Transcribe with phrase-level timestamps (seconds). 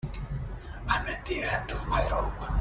[0.87, 2.49] I'm at the end of my rope.